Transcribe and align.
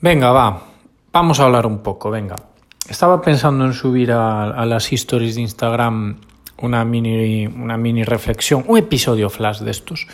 Venga, 0.00 0.30
va, 0.30 0.62
vamos 1.10 1.40
a 1.40 1.44
hablar 1.44 1.66
un 1.66 1.78
poco, 1.78 2.10
venga. 2.10 2.36
Estaba 2.88 3.22
pensando 3.22 3.64
en 3.64 3.72
subir 3.72 4.12
a, 4.12 4.50
a 4.50 4.66
las 4.66 4.92
stories 4.92 5.36
de 5.36 5.40
Instagram 5.40 6.20
una 6.58 6.84
mini, 6.84 7.46
una 7.46 7.78
mini 7.78 8.04
reflexión, 8.04 8.64
un 8.66 8.76
episodio 8.76 9.30
flash 9.30 9.60
de 9.60 9.70
estos, 9.70 10.06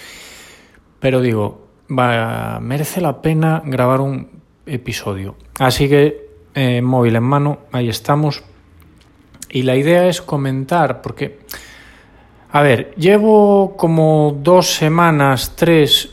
pero 1.01 1.21
digo, 1.21 1.67
va, 1.91 2.61
merece 2.61 3.01
la 3.01 3.21
pena 3.21 3.61
grabar 3.65 4.01
un 4.01 4.43
episodio. 4.67 5.35
Así 5.59 5.89
que, 5.89 6.29
eh, 6.55 6.81
móvil 6.81 7.17
en 7.17 7.25
mano, 7.25 7.59
ahí 7.73 7.89
estamos. 7.89 8.45
Y 9.51 9.63
la 9.63 9.75
idea 9.77 10.07
es 10.07 10.23
comentar, 10.23 11.03
porque, 11.03 11.41
a 12.53 12.63
ver, 12.63 12.95
llevo 12.97 13.77
como 13.77 14.39
dos 14.43 14.75
semanas, 14.75 15.57
tres, 15.57 16.11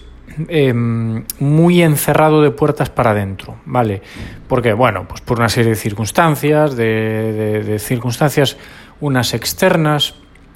eh, 0.48 0.74
muy 0.74 1.82
encerrado 1.82 2.42
de 2.42 2.52
puertas 2.52 2.90
para 2.90 3.12
adentro, 3.12 3.58
¿vale? 3.66 4.02
Porque, 4.48 4.74
bueno, 4.74 5.08
pues 5.08 5.22
por 5.22 5.40
una 5.40 5.50
serie 5.50 5.72
de 5.72 5.76
circunstancias, 5.76 6.76
de 6.76 7.78
circunstancias, 7.80 8.58
unas 9.02 9.34
externas, 9.34 10.16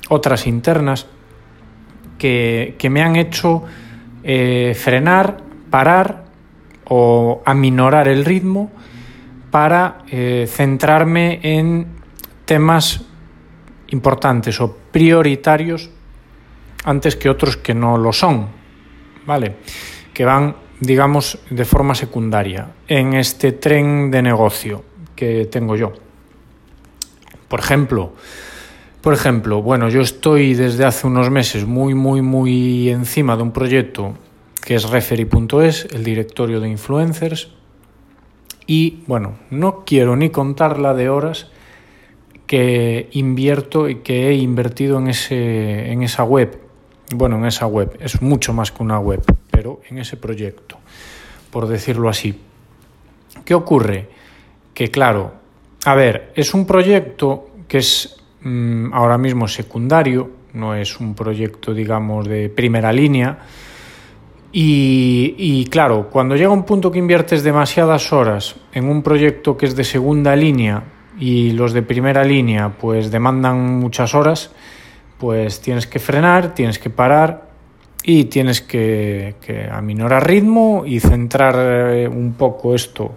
otras 0.09 0.48
internas, 0.48 1.07
que, 2.17 2.76
que 2.77 2.90
me 2.90 3.02
han 3.02 3.16
hecho 3.16 3.63
eh, 4.23 4.76
frenar, 4.80 5.38
parar 5.70 6.23
o 6.85 7.41
aminorar 7.45 8.07
el 8.07 8.23
ritmo 8.23 8.71
para 9.52 9.99
eh, 10.09 10.48
centrarme 10.49 11.40
en 11.43 11.88
temas 12.45 13.02
importantes 13.90 14.59
o 14.62 14.76
prioritarios 14.91 15.90
antes 16.85 17.15
que 17.15 17.29
otros 17.29 17.57
que 17.57 17.73
no 17.73 17.98
lo 17.98 18.13
son, 18.13 18.48
¿vale? 19.26 19.55
Que 20.13 20.26
van, 20.26 20.55
digamos, 20.80 21.40
de 21.50 21.66
forma 21.66 21.95
secundaria 21.95 22.72
en 22.88 23.13
este 23.13 23.52
tren 23.54 24.12
de 24.12 24.22
negocio 24.22 24.84
que 25.16 25.46
tengo 25.46 25.76
yo. 25.76 25.94
Por 27.48 27.60
ejemplo, 27.60 28.13
por 29.02 29.13
ejemplo, 29.13 29.62
bueno, 29.62 29.90
yo 29.90 30.02
estoy 30.02 30.54
desde 30.54 30.85
hace 30.85 31.07
unos 31.07 31.30
meses 31.30 31.65
muy, 31.65 31.93
muy, 31.93 32.21
muy 32.21 32.90
encima 32.90 33.35
de 33.35 33.43
un 33.43 33.52
proyecto 33.52 34.13
que 34.65 34.76
es 34.76 34.90
referee.es, 34.90 35.87
el 35.91 36.05
directorio 36.05 36.62
de 36.62 36.70
influencers. 36.70 37.49
Y 38.65 39.04
bueno, 39.08 39.34
no 39.49 39.84
quiero 39.85 40.15
ni 40.15 40.30
contar 40.30 40.80
la 40.80 40.93
de 40.93 41.10
horas 41.10 41.52
que 42.48 43.10
invierto 43.12 43.90
y 43.90 43.96
que 43.96 44.30
he 44.30 44.35
invertido 44.35 44.99
en, 44.99 45.10
ese, 45.10 45.91
en 45.91 46.02
esa 46.04 46.24
web. 46.24 46.58
Bueno, 47.12 47.37
en 47.37 47.46
esa 47.46 47.68
web, 47.68 47.98
es 47.99 48.21
mucho 48.21 48.54
más 48.54 48.71
que 48.71 48.82
una 48.82 48.99
web, 48.99 49.23
pero 49.51 49.82
en 49.90 49.99
ese 49.99 50.18
proyecto, 50.18 50.77
por 51.51 51.68
decirlo 51.68 52.09
así. 52.09 52.40
¿Qué 53.46 53.54
ocurre? 53.54 54.09
Que 54.73 54.90
claro, 54.90 55.34
a 55.85 55.96
ver, 55.96 56.31
es 56.35 56.54
un 56.54 56.65
proyecto 56.65 57.49
que 57.68 57.79
es 57.79 58.15
mmm, 58.41 58.93
ahora 58.93 59.18
mismo 59.18 59.48
secundario, 59.48 60.31
no 60.54 60.76
es 60.76 60.99
un 60.99 61.13
proyecto, 61.13 61.74
digamos, 61.74 62.27
de 62.27 62.49
primera 62.49 62.91
línea. 62.91 63.40
Y, 64.51 65.35
y, 65.38 65.66
claro, 65.66 66.09
cuando 66.12 66.35
llega 66.35 66.51
un 66.51 66.63
punto 66.63 66.91
que 66.91 67.00
inviertes 67.00 67.44
demasiadas 67.44 68.13
horas 68.13 68.56
en 68.72 68.88
un 68.88 69.01
proyecto 69.01 69.57
que 69.57 69.66
es 69.66 69.75
de 69.75 69.84
segunda 69.84 70.35
línea 70.35 70.84
y 71.19 71.51
los 71.51 71.74
de 71.74 71.81
primera 71.81 72.24
línea 72.24 72.69
pues 72.69 73.09
demandan 73.09 73.79
muchas 73.79 74.13
horas, 74.13 74.51
pues 75.17 75.61
tienes 75.61 75.88
que 75.88 76.00
frenar, 76.00 76.53
tienes 76.53 76.79
que 76.79 76.89
parar 76.89 77.50
y 78.03 78.25
tienes 78.25 78.61
que, 78.61 79.35
que 79.41 79.69
aminorar 79.69 80.28
ritmo 80.28 80.83
y 80.85 81.00
centrar 81.00 81.56
eh, 81.57 82.07
un 82.07 82.33
poco 82.33 82.75
esto. 82.75 83.16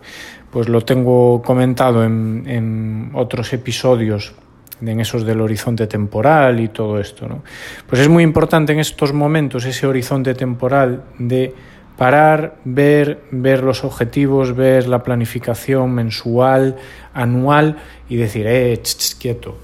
Pues 0.50 0.68
lo 0.68 0.80
tengo 0.82 1.42
comentado 1.42 2.04
en, 2.04 2.44
en 2.46 3.10
otros 3.14 3.52
episodios 3.52 4.34
en 4.80 5.00
esos 5.00 5.24
del 5.24 5.40
horizonte 5.40 5.86
temporal 5.86 6.60
y 6.60 6.68
todo 6.68 7.00
esto. 7.00 7.26
¿no? 7.26 7.42
Pues 7.86 8.00
es 8.00 8.08
muy 8.08 8.22
importante 8.22 8.72
en 8.72 8.78
estos 8.78 9.12
momentos 9.12 9.64
ese 9.64 9.86
horizonte 9.86 10.34
temporal 10.34 11.02
de 11.18 11.54
parar, 11.96 12.56
ver, 12.64 13.22
ver 13.30 13.62
los 13.62 13.84
objetivos, 13.84 14.54
ver 14.54 14.86
la 14.86 15.02
planificación 15.02 15.92
mensual, 15.92 16.76
anual 17.14 17.76
y 18.08 18.16
decir, 18.16 18.46
eh, 18.46 18.78
ch, 18.82 19.16
quieto. 19.18 19.56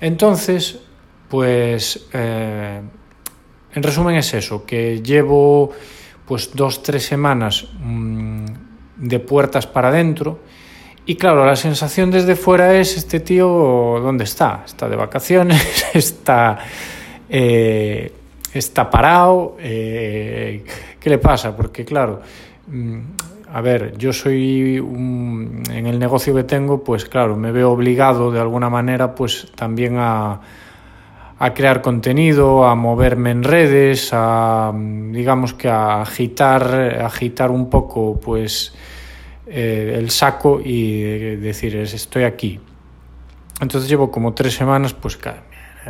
Entonces, 0.00 0.80
pues, 1.32 2.08
eh, 2.12 2.82
en 3.74 3.82
resumen 3.82 4.16
es 4.16 4.34
eso, 4.34 4.66
que 4.66 5.00
llevo 5.00 5.70
pues 6.26 6.50
dos, 6.54 6.82
tres 6.82 7.06
semanas 7.06 7.68
mmm, 7.80 8.44
de 8.98 9.18
puertas 9.18 9.66
para 9.66 9.88
adentro 9.88 10.40
y 11.06 11.16
claro, 11.16 11.46
la 11.46 11.56
sensación 11.56 12.10
desde 12.10 12.36
fuera 12.36 12.74
es, 12.78 12.98
este 12.98 13.20
tío, 13.20 13.46
¿dónde 14.02 14.24
está? 14.24 14.64
Está 14.66 14.90
de 14.90 14.96
vacaciones, 14.96 15.86
está, 15.94 16.58
eh, 17.30 18.12
está 18.52 18.90
parado, 18.90 19.56
eh, 19.58 20.66
¿qué 21.00 21.08
le 21.08 21.16
pasa? 21.16 21.56
Porque 21.56 21.82
claro, 21.86 22.20
mm, 22.66 22.98
a 23.54 23.60
ver, 23.62 23.96
yo 23.96 24.12
soy 24.12 24.76
en 24.76 25.86
el 25.86 25.98
negocio 25.98 26.34
que 26.34 26.44
tengo, 26.44 26.84
pues 26.84 27.06
claro, 27.06 27.36
me 27.38 27.52
veo 27.52 27.70
obligado 27.70 28.30
de 28.30 28.38
alguna 28.38 28.68
manera 28.68 29.14
pues 29.14 29.50
también 29.56 29.96
a, 29.96 30.42
a 31.42 31.54
crear 31.54 31.82
contenido, 31.82 32.64
a 32.68 32.76
moverme 32.76 33.32
en 33.32 33.42
redes, 33.42 34.10
a 34.12 34.72
digamos 34.72 35.54
que 35.54 35.68
a 35.68 36.00
agitar, 36.00 36.62
agitar 37.02 37.50
un 37.50 37.68
poco 37.68 38.20
pues 38.20 38.72
eh, 39.48 39.96
el 39.98 40.10
saco 40.10 40.60
y 40.64 41.00
decir, 41.02 41.74
estoy 41.74 42.22
aquí. 42.22 42.60
Entonces 43.60 43.90
llevo 43.90 44.12
como 44.12 44.34
tres 44.34 44.54
semanas, 44.54 44.94
pues 44.94 45.18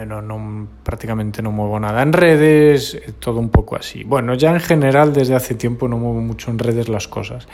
no, 0.07 0.69
prácticamente 0.83 1.43
no 1.43 1.53
muevo 1.53 1.79
nada 1.79 2.01
en 2.03 2.15
redes, 2.15 2.95
eh, 2.95 3.13
todo 3.19 3.39
un 3.39 3.51
poco 3.51 3.77
así. 3.77 4.05
Bueno, 4.05 4.33
ya 4.33 4.55
en 4.55 4.61
general 4.61 5.13
desde 5.13 5.35
hace 5.35 5.55
tiempo 5.55 5.87
no 5.87 5.99
muevo 5.99 6.23
mucho 6.23 6.51
en 6.51 6.59
redes 6.59 6.89
las 6.89 7.09
cosas. 7.09 7.47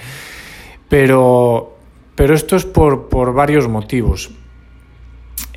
Pero, 0.88 1.76
pero 2.15 2.32
esto 2.32 2.54
es 2.54 2.65
por, 2.65 3.09
por 3.09 3.34
varios 3.34 3.66
motivos. 3.66 4.30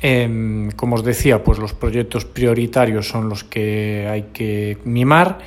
Eh, 0.00 0.68
como 0.76 0.96
os 0.96 1.04
decía, 1.04 1.42
pues 1.42 1.58
los 1.58 1.74
proyectos 1.74 2.24
prioritarios 2.24 3.08
son 3.08 3.28
los 3.28 3.44
que 3.44 4.06
hay 4.10 4.22
que 4.32 4.78
mimar. 4.84 5.38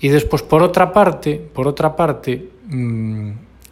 Y 0.00 0.08
después, 0.08 0.42
por 0.42 0.62
otra 0.62 0.92
parte, 0.92 1.36
por 1.36 1.68
otra 1.68 1.94
parte, 1.94 2.48
mmm, 2.68 3.30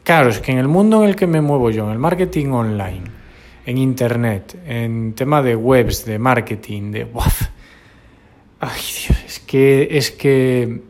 Claro, 0.08 0.30
es 0.30 0.40
que 0.40 0.52
en 0.52 0.56
el 0.56 0.68
mundo 0.68 1.02
en 1.02 1.10
el 1.10 1.16
que 1.16 1.26
me 1.26 1.42
muevo 1.42 1.70
yo, 1.70 1.84
en 1.84 1.90
el 1.90 1.98
marketing 1.98 2.46
online, 2.46 3.02
en 3.66 3.76
internet, 3.76 4.58
en 4.66 5.12
tema 5.12 5.42
de 5.42 5.54
webs, 5.54 6.06
de 6.06 6.18
marketing, 6.18 6.92
de 6.92 7.06
Ay, 8.58 8.80
Dios, 8.80 9.18
es 9.26 9.38
que 9.40 9.86
es 9.90 10.10
que 10.10 10.80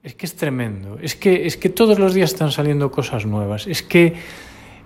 es 0.00 0.14
que 0.14 0.26
es 0.26 0.36
tremendo. 0.36 0.96
Es 1.02 1.16
que 1.16 1.44
es 1.44 1.56
que 1.56 1.70
todos 1.70 1.98
los 1.98 2.14
días 2.14 2.30
están 2.30 2.52
saliendo 2.52 2.88
cosas 2.92 3.26
nuevas. 3.26 3.66
Es 3.66 3.82
que 3.82 4.14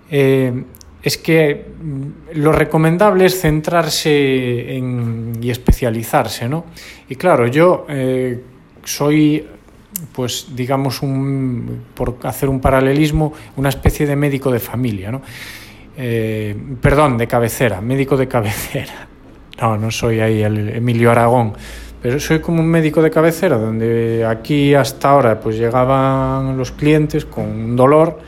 eh, 0.09 0.63
es 1.01 1.17
que 1.17 1.65
lo 2.33 2.51
recomendable 2.51 3.25
es 3.25 3.39
centrarse 3.39 4.75
en, 4.75 5.33
y 5.41 5.49
especializarse, 5.49 6.49
¿no? 6.49 6.65
Y 7.07 7.15
claro, 7.15 7.47
yo 7.47 7.85
eh, 7.89 8.39
soy 8.83 9.45
pues 10.13 10.47
digamos 10.55 11.01
un, 11.01 11.85
por 11.93 12.17
hacer 12.23 12.49
un 12.49 12.59
paralelismo, 12.59 13.33
una 13.57 13.69
especie 13.69 14.05
de 14.05 14.15
médico 14.15 14.51
de 14.51 14.59
familia, 14.59 15.11
¿no? 15.11 15.21
Eh, 15.97 16.55
perdón, 16.81 17.17
de 17.17 17.27
cabecera, 17.27 17.81
médico 17.81 18.15
de 18.15 18.27
cabecera. 18.27 19.07
No, 19.61 19.77
no 19.77 19.91
soy 19.91 20.21
ahí 20.21 20.41
el 20.41 20.69
Emilio 20.69 21.11
Aragón, 21.11 21.53
pero 22.01 22.19
soy 22.19 22.39
como 22.39 22.61
un 22.61 22.67
médico 22.67 23.01
de 23.01 23.11
cabecera, 23.11 23.57
donde 23.57 24.25
aquí 24.25 24.73
hasta 24.73 25.09
ahora 25.09 25.39
pues 25.39 25.57
llegaban 25.57 26.57
los 26.57 26.71
clientes 26.71 27.25
con 27.25 27.45
un 27.45 27.75
dolor 27.75 28.19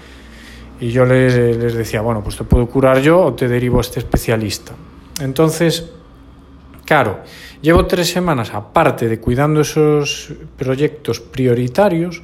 y 0.82 0.92
yo 0.92 1.06
les, 1.06 1.34
les 1.36 1.74
decía, 1.74 2.02
bueno, 2.02 2.22
pues 2.22 2.36
te 2.36 2.44
puedo 2.44 2.68
curar 2.68 3.02
yo 3.02 3.22
o 3.22 3.34
te 3.34 3.48
derivo 3.48 3.78
a 3.78 3.82
este 3.82 4.00
especialista. 4.00 4.74
Entonces, 5.22 5.92
Claro, 6.92 7.22
llevo 7.62 7.86
tres 7.86 8.12
semanas, 8.12 8.54
aparte 8.54 9.08
de 9.08 9.18
cuidando 9.18 9.62
esos 9.62 10.34
proyectos 10.58 11.22
prioritarios, 11.22 12.22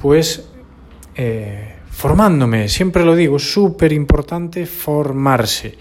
pues 0.00 0.48
eh, 1.14 1.74
formándome, 1.90 2.66
siempre 2.70 3.04
lo 3.04 3.14
digo, 3.14 3.38
súper 3.38 3.92
importante 3.92 4.64
formarse. 4.64 5.76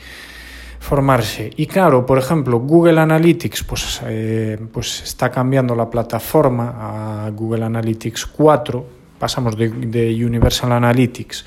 Formarse. 0.81 1.49
Y 1.55 1.65
claro, 1.65 2.05
por 2.05 2.17
ejemplo, 2.17 2.59
Google 2.59 2.99
Analytics 2.99 3.63
pues, 3.63 4.01
eh, 4.05 4.57
pues 4.69 5.01
está 5.03 5.31
cambiando 5.31 5.73
la 5.73 5.89
plataforma 5.89 7.25
a 7.25 7.29
Google 7.29 7.63
Analytics 7.63 8.25
4. 8.25 8.85
Pasamos 9.17 9.55
de 9.57 10.25
Universal 10.25 10.73
Analytics 10.73 11.45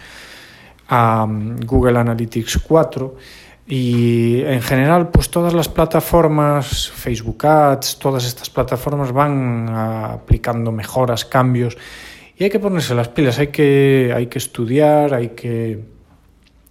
a 0.95 1.25
um, 1.25 1.57
Google 1.65 1.99
Analytics 1.99 2.59
4 2.59 3.17
y 3.67 4.43
en 4.43 4.61
general, 4.61 5.09
pues 5.09 5.31
todas 5.31 5.55
las 5.55 5.69
plataformas, 5.69 6.91
Facebook 6.91 7.47
Ads, 7.47 7.99
todas 7.99 8.27
estas 8.27 8.51
plataformas 8.51 9.11
van 9.11 9.71
aplicando 9.71 10.71
mejoras, 10.71 11.25
cambios 11.25 11.79
Y 12.37 12.45
hay 12.45 12.51
que 12.51 12.59
ponerse 12.59 12.95
las 12.95 13.09
pilas, 13.09 13.39
hay 13.39 13.47
que, 13.47 14.13
hay 14.15 14.27
que 14.27 14.39
estudiar, 14.39 15.15
hay 15.15 15.29
que, 15.29 15.83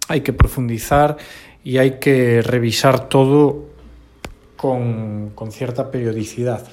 hay 0.06 0.20
que 0.20 0.32
profundizar 0.32 1.16
y 1.64 1.78
hay 1.78 1.98
que 1.98 2.42
revisar 2.42 3.08
todo 3.08 3.70
con, 4.56 5.30
con 5.34 5.50
cierta 5.50 5.90
periodicidad. 5.90 6.64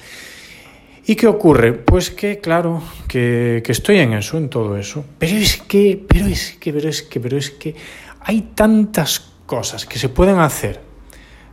¿Y 1.10 1.16
qué 1.16 1.26
ocurre? 1.26 1.72
Pues 1.72 2.12
que, 2.12 2.38
claro, 2.38 2.80
que, 3.08 3.64
estoy 3.66 3.98
en 3.98 4.12
eso, 4.12 4.38
en 4.38 4.48
todo 4.48 4.76
eso. 4.76 5.04
Pero 5.18 5.34
es 5.38 5.56
que, 5.56 6.00
pero 6.06 6.26
es 6.26 6.56
que, 6.60 6.72
pero 6.72 6.88
es 6.88 7.02
que, 7.02 7.18
pero 7.18 7.36
es 7.36 7.50
que 7.50 7.74
hay 8.20 8.52
tantas 8.54 9.18
cosas 9.44 9.86
que 9.86 9.98
se 9.98 10.08
pueden 10.08 10.38
hacer, 10.38 10.80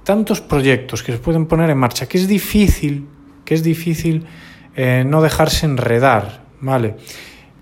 tantos 0.04 0.42
proyectos 0.42 1.02
que 1.02 1.12
se 1.12 1.18
pueden 1.18 1.48
poner 1.48 1.72
en 1.72 1.78
marcha, 1.80 2.06
que 2.06 2.20
es 2.20 2.28
difícil, 2.28 3.08
que 3.44 3.56
es 3.56 3.64
difícil 3.64 4.28
eh, 4.76 5.04
no 5.04 5.24
dejarse 5.24 5.66
enredar, 5.66 6.44
¿vale? 6.62 6.96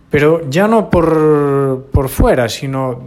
Pero 0.09 0.49
ya 0.49 0.67
no 0.67 0.89
por, 0.89 1.87
por 1.93 2.09
fuera, 2.09 2.49
sino 2.49 3.03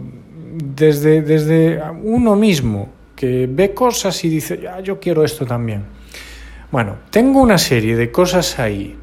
desde, 0.55 1.21
desde 1.21 1.79
uno 2.01 2.35
mismo, 2.35 2.89
que 3.15 3.47
ve 3.47 3.71
cosas 3.75 4.25
y 4.25 4.29
dice, 4.29 4.67
ah, 4.67 4.79
yo 4.79 4.99
quiero 4.99 5.23
esto 5.23 5.45
también. 5.45 5.98
Bueno, 6.71 6.97
tengo 7.09 7.41
una 7.41 7.57
serie 7.57 7.95
de 7.95 8.11
cosas 8.11 8.59
ahí 8.59 8.95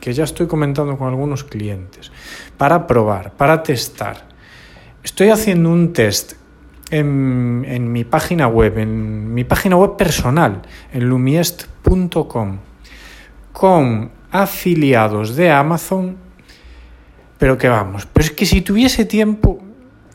que 0.00 0.12
ya 0.12 0.22
estoy 0.22 0.46
comentando 0.46 0.96
con 0.96 1.08
algunos 1.08 1.42
clientes 1.42 2.12
para 2.56 2.86
probar, 2.86 3.32
para 3.32 3.62
testar. 3.62 4.28
Estoy 5.02 5.30
haciendo 5.30 5.70
un 5.70 5.92
test 5.92 6.34
en, 6.90 7.64
en 7.66 7.90
mi 7.90 8.04
página 8.04 8.46
web, 8.46 8.78
en 8.78 9.34
mi 9.34 9.42
página 9.42 9.76
web 9.76 9.96
personal, 9.96 10.62
en 10.92 11.08
lumiest.com, 11.08 12.58
con 13.52 14.10
afiliados 14.30 15.34
de 15.34 15.50
Amazon, 15.50 16.16
pero 17.36 17.58
que 17.58 17.68
vamos, 17.68 18.06
pero 18.06 18.26
es 18.26 18.30
que 18.30 18.46
si 18.46 18.60
tuviese 18.60 19.04
tiempo, 19.04 19.60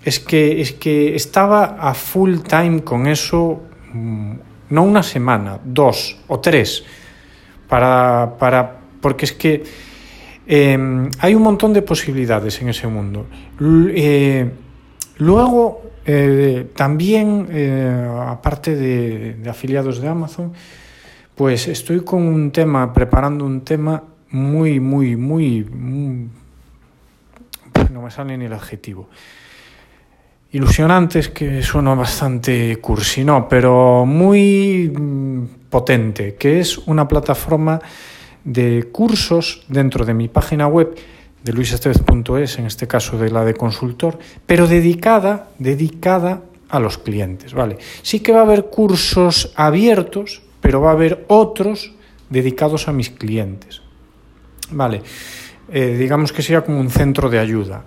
es 0.04 0.20
que, 0.20 0.62
es 0.62 0.72
que 0.74 1.16
estaba 1.16 1.78
a 1.80 1.94
full 1.94 2.40
time 2.40 2.84
con 2.84 3.08
eso, 3.08 3.62
mm, 3.94 4.34
no 4.74 4.82
una 4.82 5.04
semana, 5.04 5.60
dos 5.64 6.18
o 6.28 6.40
tres, 6.40 6.84
para, 7.70 8.36
para 8.40 8.80
porque 9.00 9.26
es 9.26 9.34
que 9.34 9.64
eh, 10.48 11.10
hay 11.20 11.36
un 11.36 11.44
montón 11.44 11.74
de 11.74 11.84
posibilidades 11.84 12.60
en 12.60 12.70
ese 12.70 12.88
mundo. 12.88 13.28
Eh, 13.62 14.50
luego, 15.18 15.92
eh, 16.06 16.72
también, 16.76 17.48
eh, 17.52 18.10
aparte 18.28 18.76
de, 18.76 19.36
de 19.36 19.50
afiliados 19.50 20.02
de 20.02 20.08
Amazon, 20.08 20.54
pues 21.36 21.68
estoy 21.68 22.02
con 22.02 22.24
un 22.24 22.52
tema, 22.52 22.92
preparando 22.94 23.46
un 23.46 23.62
tema 23.62 24.04
muy, 24.32 24.80
muy, 24.80 25.16
muy, 25.16 25.64
muy 25.66 26.30
no 27.92 28.02
me 28.02 28.10
sale 28.10 28.36
ni 28.38 28.46
el 28.46 28.54
adjetivo. 28.54 29.08
Ilusionante 30.54 31.18
es 31.18 31.30
que 31.30 31.64
suena 31.64 31.96
bastante 31.96 32.78
cursi, 32.78 33.24
no, 33.24 33.50
pero 33.50 34.06
muy 34.06 34.88
mm, 34.88 35.68
potente, 35.68 36.36
que 36.36 36.60
es 36.60 36.78
una 36.78 37.08
plataforma 37.08 37.82
de 38.44 38.90
cursos 38.92 39.64
dentro 39.68 40.06
de 40.06 40.14
mi 40.14 40.28
página 40.28 40.68
web 40.68 40.96
de 41.44 41.54
luisestevez.es, 41.54 42.60
en 42.60 42.68
este 42.68 42.88
caso 42.88 43.18
de 43.18 43.32
la 43.32 43.44
de 43.44 43.56
consultor, 43.56 44.20
pero 44.46 44.68
dedicada, 44.68 45.50
dedicada 45.58 46.44
a 46.70 46.80
los 46.80 47.00
clientes, 47.00 47.56
¿vale? 47.56 47.80
Sí 48.04 48.20
que 48.20 48.32
va 48.32 48.42
a 48.42 48.44
haber 48.44 48.66
cursos 48.66 49.54
abiertos, 49.56 50.44
pero 50.62 50.82
va 50.82 50.92
a 50.92 50.94
haber 50.94 51.26
otros 51.30 51.96
dedicados 52.30 52.88
a 52.88 52.94
mis 52.94 53.10
clientes, 53.10 53.82
¿vale? 54.70 55.02
Eh, 55.72 55.96
digamos 55.98 56.32
que 56.32 56.44
sea 56.44 56.64
como 56.64 56.80
un 56.80 56.92
centro 56.92 57.32
de 57.32 57.40
ayuda. 57.40 57.86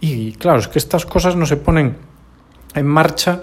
Y 0.00 0.32
claro, 0.32 0.58
es 0.60 0.68
que 0.68 0.78
estas 0.78 1.04
cosas 1.06 1.36
no 1.36 1.46
se 1.46 1.56
ponen 1.56 1.96
en 2.74 2.86
marcha 2.86 3.42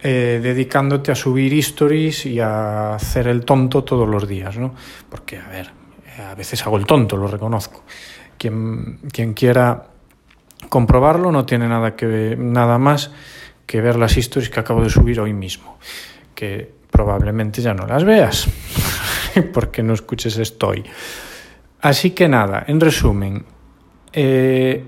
eh, 0.00 0.38
dedicándote 0.42 1.10
a 1.10 1.14
subir 1.14 1.52
stories 1.54 2.26
y 2.26 2.38
a 2.38 2.94
hacer 2.94 3.26
el 3.26 3.44
tonto 3.44 3.82
todos 3.82 4.08
los 4.08 4.28
días, 4.28 4.56
¿no? 4.56 4.74
Porque, 5.08 5.38
a 5.38 5.48
ver, 5.48 5.70
a 6.30 6.34
veces 6.34 6.64
hago 6.64 6.76
el 6.76 6.86
tonto, 6.86 7.16
lo 7.16 7.26
reconozco. 7.26 7.82
Quien, 8.36 9.00
quien 9.12 9.34
quiera 9.34 9.88
comprobarlo 10.68 11.32
no 11.32 11.44
tiene 11.44 11.68
nada, 11.68 11.96
que, 11.96 12.36
nada 12.38 12.78
más 12.78 13.10
que 13.66 13.80
ver 13.80 13.96
las 13.96 14.16
stories 14.16 14.50
que 14.50 14.60
acabo 14.60 14.82
de 14.82 14.90
subir 14.90 15.20
hoy 15.20 15.32
mismo, 15.32 15.78
que 16.34 16.72
probablemente 16.90 17.60
ya 17.60 17.74
no 17.74 17.86
las 17.86 18.04
veas, 18.04 18.48
porque 19.52 19.82
no 19.82 19.94
escuches 19.94 20.38
estoy. 20.38 20.84
Así 21.80 22.12
que 22.12 22.28
nada, 22.28 22.64
en 22.66 22.80
resumen, 22.80 23.44
eh, 24.12 24.84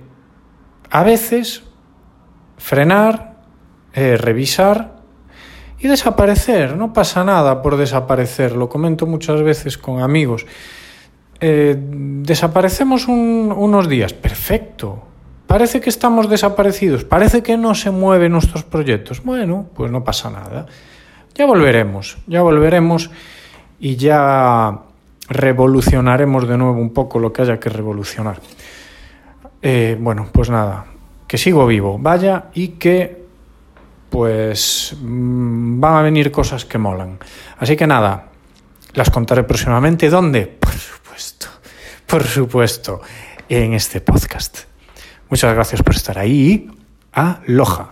a 0.91 1.05
veces 1.05 1.63
frenar, 2.59 3.37
eh, 3.95 4.17
revisar 4.17 5.01
y 5.79 5.89
desaparecer. 5.89 6.77
No 6.77 6.93
pasa 6.93 7.25
nada 7.25 7.63
por 7.63 7.77
desaparecer. 7.77 8.53
Lo 8.53 8.69
comento 8.69 9.07
muchas 9.07 9.43
veces 9.43 9.79
con 9.79 10.03
amigos. 10.03 10.47
Eh, 11.41 11.77
desaparecemos 11.79 13.09
un, 13.09 13.53
unos 13.57 13.89
días. 13.89 14.13
Perfecto. 14.13 15.05
Parece 15.47 15.81
que 15.81 15.91
estamos 15.91 16.29
desaparecidos. 16.29 17.05
Parece 17.05 17.43
que 17.43 17.57
no 17.57 17.75
se 17.75 17.91
mueven 17.91 18.33
nuestros 18.33 18.65
proyectos. 18.65 19.23
Bueno, 19.25 19.67
pues 19.75 19.91
no 19.91 20.05
pasa 20.05 20.31
nada. 20.31 20.67
Ya 21.35 21.47
volveremos. 21.47 22.19
Ya 22.27 22.43
volveremos 22.43 23.11
y 23.81 23.97
ya 23.97 24.81
revolucionaremos 25.29 26.47
de 26.47 26.59
nuevo 26.59 26.81
un 26.81 26.93
poco 26.93 27.19
lo 27.19 27.33
que 27.33 27.43
haya 27.43 27.59
que 27.59 27.71
revolucionar. 27.71 28.41
Eh, 29.62 29.97
bueno, 30.01 30.29
pues 30.33 30.51
nada, 30.51 30.87
que 31.27 31.39
sigo 31.39 31.67
vivo, 31.67 31.99
vaya, 31.99 32.47
y 32.55 32.69
que 32.69 33.21
pues 34.09 34.97
mm, 35.01 35.81
van 35.81 35.95
a 35.95 36.03
venir 36.03 36.31
cosas 36.31 36.65
que 36.65 36.79
molan. 36.79 37.19
Así 37.59 37.77
que 37.77 37.87
nada, 37.87 38.27
las 38.95 39.11
contaré 39.11 39.45
próximamente. 39.45 40.11
¿Dónde? 40.11 40.47
Por 40.47 40.73
supuesto, 40.73 41.47
por 42.07 42.25
supuesto, 42.25 43.01
en 43.49 43.75
este 43.75 44.01
podcast. 44.01 44.61
Muchas 45.29 45.55
gracias 45.55 45.83
por 45.83 45.95
estar 45.95 46.19
ahí. 46.19 46.69
Aloha. 47.12 47.91